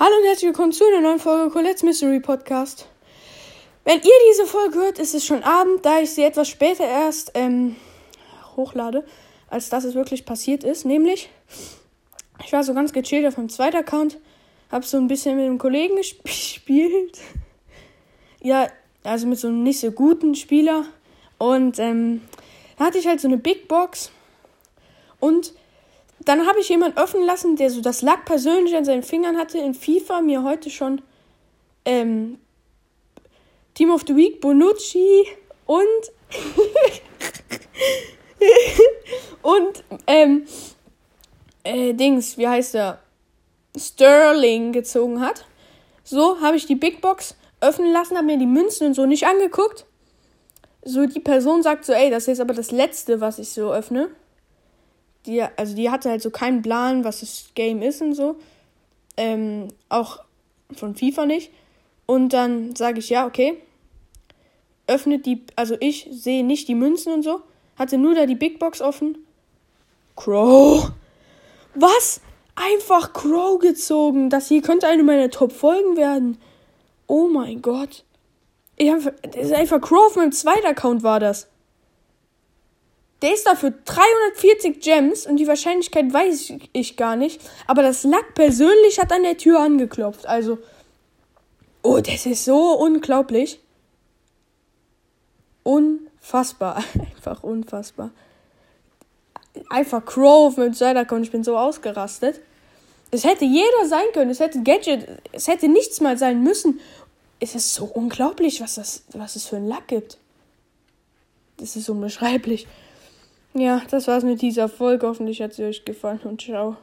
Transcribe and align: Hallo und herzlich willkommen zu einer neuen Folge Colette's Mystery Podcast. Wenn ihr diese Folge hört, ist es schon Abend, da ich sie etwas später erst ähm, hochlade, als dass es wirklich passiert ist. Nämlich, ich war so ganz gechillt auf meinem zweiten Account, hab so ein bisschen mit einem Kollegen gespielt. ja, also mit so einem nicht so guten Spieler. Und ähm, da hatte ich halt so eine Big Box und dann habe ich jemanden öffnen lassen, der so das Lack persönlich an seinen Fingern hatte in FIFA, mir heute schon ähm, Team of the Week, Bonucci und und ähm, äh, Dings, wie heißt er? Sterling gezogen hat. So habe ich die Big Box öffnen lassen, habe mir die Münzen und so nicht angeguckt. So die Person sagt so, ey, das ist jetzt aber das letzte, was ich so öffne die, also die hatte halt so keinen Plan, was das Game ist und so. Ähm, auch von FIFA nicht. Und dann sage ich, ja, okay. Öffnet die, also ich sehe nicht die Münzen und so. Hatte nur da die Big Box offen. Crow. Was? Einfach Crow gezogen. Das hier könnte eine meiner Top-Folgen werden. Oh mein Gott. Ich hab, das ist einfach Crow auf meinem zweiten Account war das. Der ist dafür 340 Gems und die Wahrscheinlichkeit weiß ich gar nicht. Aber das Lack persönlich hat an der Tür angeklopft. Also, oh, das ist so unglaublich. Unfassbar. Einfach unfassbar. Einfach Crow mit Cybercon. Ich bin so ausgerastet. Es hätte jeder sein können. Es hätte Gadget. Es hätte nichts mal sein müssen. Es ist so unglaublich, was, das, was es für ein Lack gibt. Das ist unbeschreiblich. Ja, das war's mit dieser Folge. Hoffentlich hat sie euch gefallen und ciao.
Hallo 0.00 0.14
und 0.16 0.26
herzlich 0.26 0.46
willkommen 0.46 0.70
zu 0.70 0.84
einer 0.86 1.00
neuen 1.00 1.18
Folge 1.18 1.50
Colette's 1.50 1.82
Mystery 1.82 2.20
Podcast. 2.20 2.86
Wenn 3.84 3.96
ihr 3.96 4.12
diese 4.30 4.46
Folge 4.46 4.78
hört, 4.78 5.00
ist 5.00 5.12
es 5.12 5.26
schon 5.26 5.42
Abend, 5.42 5.84
da 5.84 5.98
ich 5.98 6.12
sie 6.12 6.22
etwas 6.22 6.48
später 6.48 6.84
erst 6.84 7.32
ähm, 7.34 7.74
hochlade, 8.54 9.04
als 9.50 9.70
dass 9.70 9.82
es 9.82 9.96
wirklich 9.96 10.24
passiert 10.24 10.62
ist. 10.62 10.84
Nämlich, 10.84 11.30
ich 12.44 12.52
war 12.52 12.62
so 12.62 12.74
ganz 12.74 12.92
gechillt 12.92 13.26
auf 13.26 13.38
meinem 13.38 13.48
zweiten 13.48 13.78
Account, 13.78 14.18
hab 14.70 14.84
so 14.84 14.98
ein 14.98 15.08
bisschen 15.08 15.34
mit 15.34 15.46
einem 15.46 15.58
Kollegen 15.58 15.96
gespielt. 16.22 17.18
ja, 18.40 18.68
also 19.02 19.26
mit 19.26 19.40
so 19.40 19.48
einem 19.48 19.64
nicht 19.64 19.80
so 19.80 19.90
guten 19.90 20.36
Spieler. 20.36 20.84
Und 21.38 21.80
ähm, 21.80 22.20
da 22.76 22.84
hatte 22.84 22.98
ich 22.98 23.08
halt 23.08 23.20
so 23.20 23.26
eine 23.26 23.36
Big 23.36 23.66
Box 23.66 24.12
und 25.18 25.54
dann 26.28 26.46
habe 26.46 26.60
ich 26.60 26.68
jemanden 26.68 26.98
öffnen 26.98 27.24
lassen, 27.24 27.56
der 27.56 27.70
so 27.70 27.80
das 27.80 28.02
Lack 28.02 28.26
persönlich 28.26 28.76
an 28.76 28.84
seinen 28.84 29.02
Fingern 29.02 29.38
hatte 29.38 29.56
in 29.56 29.72
FIFA, 29.72 30.20
mir 30.20 30.42
heute 30.42 30.68
schon 30.68 31.00
ähm, 31.86 32.38
Team 33.72 33.90
of 33.90 34.04
the 34.06 34.14
Week, 34.14 34.38
Bonucci 34.38 35.26
und 35.64 35.86
und 39.42 39.84
ähm, 40.06 40.46
äh, 41.64 41.94
Dings, 41.94 42.36
wie 42.36 42.46
heißt 42.46 42.74
er? 42.74 42.98
Sterling 43.74 44.72
gezogen 44.72 45.22
hat. 45.22 45.46
So 46.04 46.42
habe 46.42 46.58
ich 46.58 46.66
die 46.66 46.74
Big 46.74 47.00
Box 47.00 47.36
öffnen 47.62 47.90
lassen, 47.90 48.18
habe 48.18 48.26
mir 48.26 48.36
die 48.36 48.44
Münzen 48.44 48.88
und 48.88 48.94
so 48.94 49.06
nicht 49.06 49.26
angeguckt. 49.26 49.86
So 50.84 51.06
die 51.06 51.20
Person 51.20 51.62
sagt 51.62 51.86
so, 51.86 51.94
ey, 51.94 52.10
das 52.10 52.24
ist 52.24 52.26
jetzt 52.26 52.40
aber 52.40 52.52
das 52.52 52.70
letzte, 52.70 53.22
was 53.22 53.38
ich 53.38 53.48
so 53.48 53.72
öffne 53.72 54.10
die, 55.26 55.42
also 55.42 55.74
die 55.74 55.90
hatte 55.90 56.10
halt 56.10 56.22
so 56.22 56.30
keinen 56.30 56.62
Plan, 56.62 57.04
was 57.04 57.20
das 57.20 57.50
Game 57.54 57.82
ist 57.82 58.00
und 58.02 58.14
so. 58.14 58.36
Ähm, 59.16 59.68
auch 59.88 60.20
von 60.74 60.94
FIFA 60.94 61.26
nicht. 61.26 61.50
Und 62.06 62.32
dann 62.32 62.74
sage 62.74 63.00
ich, 63.00 63.10
ja, 63.10 63.26
okay. 63.26 63.60
Öffnet 64.86 65.26
die, 65.26 65.44
also 65.56 65.76
ich 65.80 66.08
sehe 66.10 66.44
nicht 66.44 66.68
die 66.68 66.74
Münzen 66.74 67.12
und 67.12 67.22
so. 67.22 67.42
Hatte 67.76 67.98
nur 67.98 68.14
da 68.14 68.26
die 68.26 68.34
Big 68.34 68.58
Box 68.58 68.80
offen. 68.80 69.18
Crow. 70.16 70.90
Was? 71.74 72.20
Einfach 72.54 73.12
Crow 73.12 73.58
gezogen. 73.58 74.30
Das 74.30 74.48
hier 74.48 74.62
könnte 74.62 74.88
eine 74.88 75.02
meiner 75.02 75.30
Top-Folgen 75.30 75.96
werden. 75.96 76.38
Oh 77.06 77.28
mein 77.28 77.62
Gott. 77.62 78.04
Ich 78.76 78.90
hab, 78.90 79.02
das 79.22 79.44
ist 79.44 79.52
einfach 79.52 79.80
Crow 79.80 80.06
auf 80.06 80.16
meinem 80.16 80.32
zweiten 80.32 80.66
Account 80.66 81.02
war 81.02 81.20
das. 81.20 81.48
Der 83.22 83.34
ist 83.34 83.46
dafür 83.46 83.74
340 83.84 84.80
Gems 84.80 85.26
und 85.26 85.36
die 85.36 85.48
Wahrscheinlichkeit 85.48 86.12
weiß 86.12 86.52
ich 86.72 86.96
gar 86.96 87.16
nicht. 87.16 87.40
Aber 87.66 87.82
das 87.82 88.04
Lack 88.04 88.34
persönlich 88.34 89.00
hat 89.00 89.12
an 89.12 89.24
der 89.24 89.36
Tür 89.36 89.60
angeklopft. 89.60 90.26
Also, 90.26 90.58
oh, 91.82 91.98
das 91.98 92.26
ist 92.26 92.44
so 92.44 92.74
unglaublich. 92.78 93.58
Unfassbar. 95.64 96.76
Einfach 97.16 97.42
unfassbar. 97.42 98.10
Einfach 99.68 100.04
Crow 100.04 100.56
mit 100.56 100.76
Cybercon. 100.76 101.24
Ich 101.24 101.32
bin 101.32 101.42
so 101.42 101.58
ausgerastet. 101.58 102.40
Es 103.10 103.24
hätte 103.24 103.44
jeder 103.44 103.86
sein 103.88 104.04
können. 104.12 104.30
Es 104.30 104.38
hätte 104.38 104.62
Gadget. 104.62 105.08
Es 105.32 105.48
hätte 105.48 105.66
nichts 105.66 106.00
mal 106.00 106.16
sein 106.16 106.44
müssen. 106.44 106.78
Es 107.40 107.56
ist 107.56 107.74
so 107.74 107.84
unglaublich, 107.84 108.60
was, 108.60 108.76
das, 108.76 109.02
was 109.12 109.34
es 109.34 109.46
für 109.46 109.56
ein 109.56 109.66
Lack 109.66 109.88
gibt. 109.88 110.18
Das 111.56 111.74
ist 111.74 111.88
unbeschreiblich. 111.88 112.68
Ja, 113.52 113.82
das 113.90 114.08
war's 114.08 114.24
mit 114.24 114.40
dieser 114.40 114.68
Folge. 114.68 115.06
Hoffentlich 115.06 115.42
hat 115.42 115.52
sie 115.52 115.64
euch 115.64 115.84
gefallen 115.84 116.20
und 116.24 116.40
ciao. 116.40 116.78